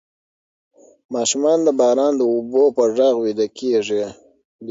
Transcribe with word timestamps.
ماشومان 1.13 1.57
د 1.63 1.67
باران 1.79 2.13
د 2.17 2.21
اوبو 2.33 2.63
په 2.75 2.83
غږ 2.95 3.15
ویده 3.23 3.47
کیږي. 3.57 4.03